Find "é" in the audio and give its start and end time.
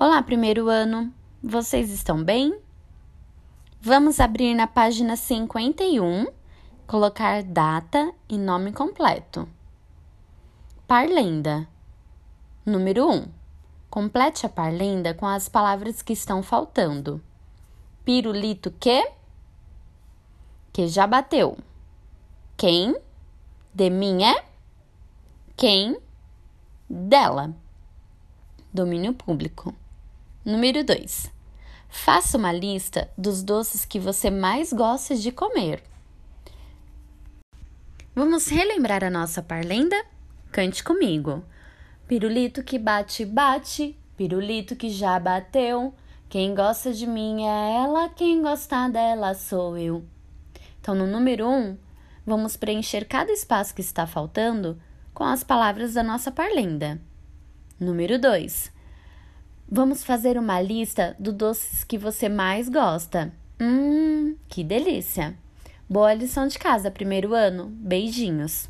24.22-24.44, 47.44-47.76